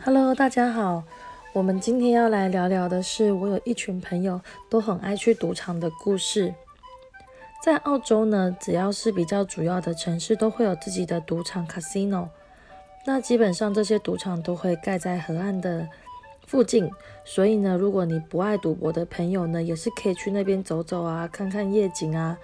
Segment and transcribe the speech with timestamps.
[0.00, 1.04] Hello，大家好。
[1.52, 6.54] 我们今天要来聊聊的是，我有一群朋友都很爱去赌场的故事。
[7.62, 12.28] 在澳洲呢，只要是比较主要的城市，都会有自己的赌场 casino。
[13.04, 15.86] 那基本上这些赌场都会盖在河岸的
[16.46, 16.90] 附近，
[17.24, 22.36] 所以呢，如果你不爱赌博的朋友呢，也是可以去那边走走啊，看看夜景啊。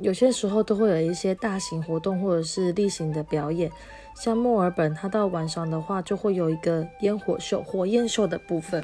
[0.00, 3.70] 有些时候都会有一些大型活动或者是例行的表演。
[4.16, 8.82] 像墨尔本，它到晚上的话就会有一个烟火秀、火焰秀的部分。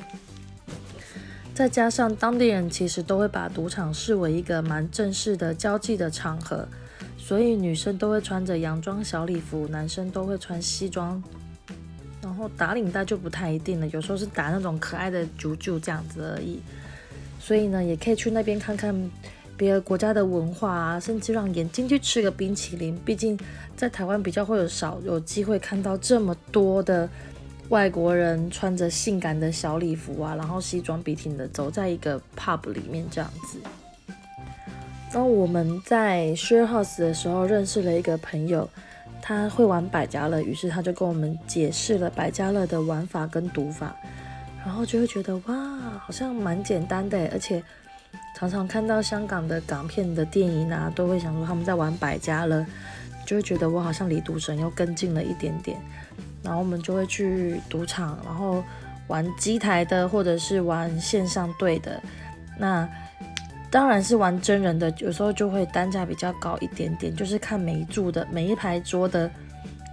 [1.54, 6.68] 再加上当地人其实都会把赌场视为一个蛮正式的交际的场合，
[7.16, 11.22] 所以女生都会穿着洋装小礼服，男生都会穿西装，
[12.22, 16.60] 然后打领带就不太一定了，有时候是打那种可爱的啾啾这样子而已。
[17.40, 19.10] 所以呢，也可以去那边看看。
[19.56, 22.98] 别的国家的文化啊，甚至让眼睛去吃个冰淇淋。
[23.04, 23.38] 毕竟
[23.76, 27.08] 在台湾比较会有少有机会看到这么多的
[27.70, 33.58] 外国人穿着性感的小礼服啊，然后西装笔挺的走在一个 pub 里面这样子。
[35.12, 38.68] 然后我们在 share house 的时候认识了一个朋友，
[39.22, 43.96] 他会玩百家乐，于是他就跟我们解释了百家乐的玩法跟读法，
[44.64, 45.54] 然后就会觉得哇，
[45.98, 47.62] 好像蛮简单的，而且。
[48.38, 52.66] 常常看到香港的港片的电影啊，都会想说他们在玩百家乐，
[53.24, 55.80] 就会觉得我好像离赌神又更近了一点点。
[56.42, 58.62] 然后我们就会去赌场，然后
[59.06, 61.98] 玩机台的，或者是玩线上对的。
[62.58, 62.86] 那
[63.70, 69.30] 当然是玩真人的，有时候就会单价比较高一点点，就是看每一注的每一排桌的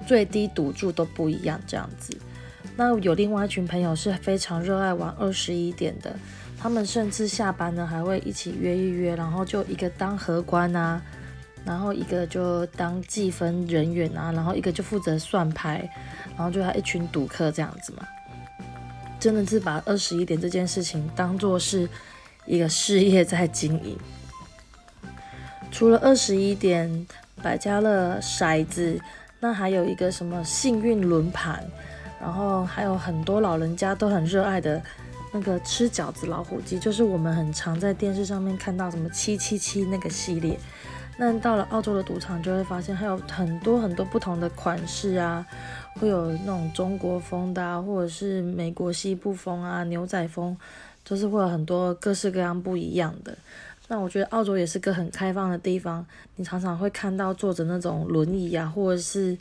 [0.05, 2.15] 最低赌注都不一样这样子。
[2.75, 6.13] 那有另外一群朋友是非常热爱玩二十一点的。
[6.63, 11.01] 他们甚至下班呢，还会一起约一约，然后就一个当荷官啊，
[11.65, 15.85] 然后一个就当计分人员啊，然后一个就负责算牌，
[16.37, 18.07] 然后就他一群赌客这样子嘛，
[19.19, 21.85] 真的是把二十一点这件事情当做是
[22.45, 23.97] 一个事业在经营。
[25.69, 27.05] 除了二十一点
[27.41, 28.97] 百家乐骰子，
[29.41, 31.61] 那还有一个什么幸运轮盘，
[32.21, 34.81] 然后还有很多老人家都很热爱的。
[35.33, 40.57] 那个吃饺子老虎机，就是我们很常在电视上面看到什么七七七那个系列。
[41.17, 45.43] 那到了澳洲的赌场，就会发现还有很多很多不同的款式啊，
[45.95, 50.55] 会有那种中国风的，啊，或者是美国西部风啊、牛仔风，
[51.03, 53.35] 都是会有很多各式各样不一样的。
[53.87, 56.05] 那我觉得澳洲也是个很开放的地方，
[56.35, 59.35] 你常常会看到坐着那种轮椅啊，或者是。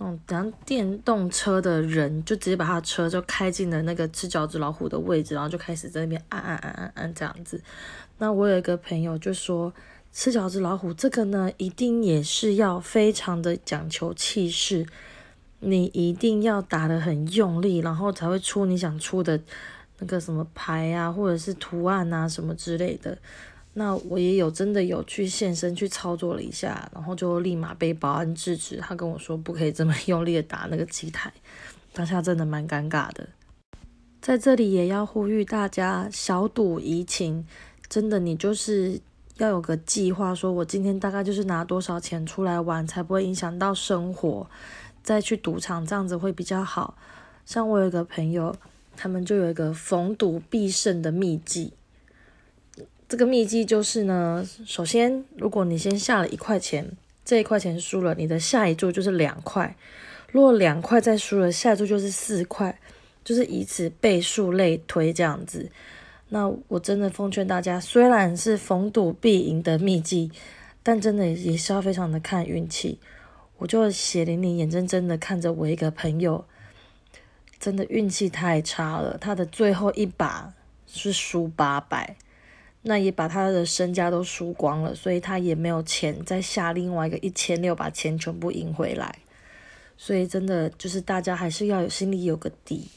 [0.00, 7.60] 嗯，等下电动车的人就直接把他的车就开进了那个吃饺子老虎的位置，然后就开始在那边按按按按按这样子。
[8.18, 9.72] 那我有一个朋友就说，
[10.12, 14.86] 吃饺子老虎这个呢，一定也是要非常的讲求气势，
[15.58, 19.40] 你一定要打得很用力，然后才会出你想出的
[19.98, 23.18] 那个什么牌啊，或者是图案啊什么之类的。
[23.74, 28.78] 那我也有真的有去现身去操作了一下，然后就立马被保安制止。
[28.78, 31.32] 他跟我说不可以这么用力的打那个机台，
[31.92, 33.28] 当下真的蛮尴尬的。
[34.20, 37.46] 在这里也要呼吁大家，小赌怡情，
[37.88, 39.00] 真的你就是
[39.36, 44.50] 要有个计划，说我今天大概就是拿多少钱出来玩，才不会影响到生活，
[45.04, 46.96] 再去赌场这样子会比较好。
[47.46, 48.54] 像我有一个朋友，
[48.96, 51.72] 他们就有一个逢赌必胜的秘籍。
[53.08, 56.92] 这个秘籍就是呢，首先，如果你先下了一块钱，
[57.24, 59.74] 这一块钱输了，你的下一注就是两块；
[60.30, 62.78] 如果两块再输了，下一注就是四块，
[63.24, 65.70] 就是以此倍数类推这样子。
[66.28, 70.30] 那我真的奉劝大家，虽然是逢赌必赢的秘籍，
[70.82, 72.98] 但真的也是要非常的看运气。
[73.56, 76.44] 我就血淋淋、眼睁睁的看着我一个朋友，
[77.58, 80.52] 真的运气太差了，他的最后一把
[80.86, 82.14] 是输八百。
[82.88, 89.18] 那也把他的身家都输光了，所以他也没有钱再下另外一个一千六，把钱全部赢回来。
[89.98, 92.88] 所以真的就是大家还是要有心里有个底，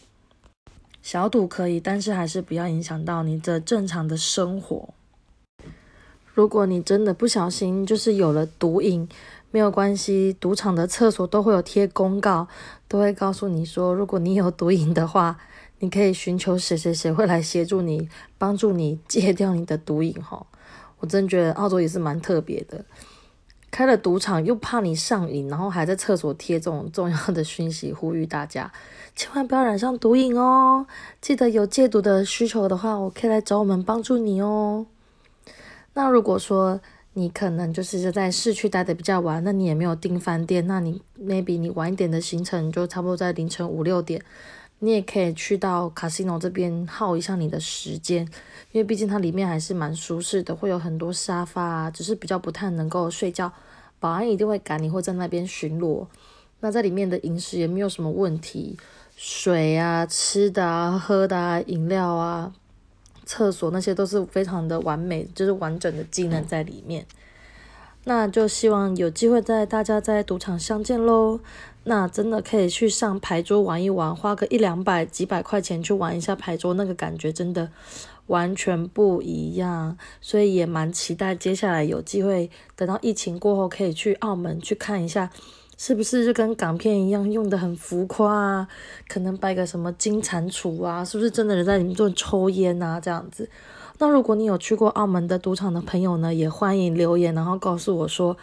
[1.01, 4.93] 小赌可以，但是还是不要影响到你的正常的生活。
[6.33, 9.09] 如果你真的不小心就是有了毒瘾，
[9.51, 12.47] 没有关系，赌场的厕所都会有贴公告，
[12.88, 15.38] 都会告诉你说，如果你有毒瘾的话。
[15.81, 18.07] 你可以寻求谁谁谁会来协助你，
[18.37, 20.45] 帮助你戒掉你的毒瘾哈。
[20.99, 22.85] 我真觉得澳洲也是蛮特别的，
[23.71, 28.71] 开了赌场又怕你上瘾，然后还在厕所贴这种 重要的讯息，呼吁大家
[29.15, 30.85] 千万不要染上毒瘾哦。
[31.19, 34.85] 记得有戒毒的需求的话，我可以来找我们帮助你哦。
[35.95, 36.79] 那如果说
[37.13, 44.23] 你可能就是在市区待的比较晚，那你也没有订饭店，那你 maybe 你晚一点的行程就差不多在凌晨五六点。
[44.83, 48.23] 你也可以去到 casino 这边耗一下你的时间，
[48.71, 53.53] 因为毕竟它里面还是蛮舒适的，会有很多沙发啊，只是比较不太能够睡觉，
[53.99, 56.07] 保安一定会赶你，会在那边巡逻。
[56.61, 58.75] 那在里面的饮食也没有什么问题，
[59.15, 62.51] 水啊、吃的啊、喝的啊、饮料啊、
[63.23, 67.05] 厕所那些都是非常的完美，就是完整的技能在里面。
[68.03, 71.39] 那就希望有机会在大家在赌场相见喽。
[71.83, 77.71] 那真的可以去上牌桌玩一玩，花个一两百、几百块钱去玩一下牌桌，那个感觉真的
[78.27, 79.98] 完全不一样。
[80.19, 85.31] 所以也蛮期待接下来有机会，等到疫情过后可以去澳门去看一下，
[85.75, 88.68] 是不是就跟港片一样用的很浮夸啊？
[89.07, 93.00] 可能摆个什么金蟾蜍啊，是不是真的人在里面做抽烟啊？
[93.00, 93.50] 这样子。
[94.01, 98.36] 那如果你有去过澳门的赌场的朋友呢，也欢迎留言，然后告诉我说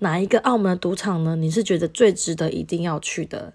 [0.00, 1.34] 哪一个澳门的赌场呢？
[1.36, 3.54] 你是觉得最值得一定要去的？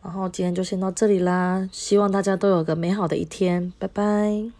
[0.00, 4.59] 然后今天就先到这里啦，希望大家都有个美好的一天，拜拜。